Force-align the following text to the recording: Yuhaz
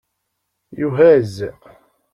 Yuhaz 0.79 1.35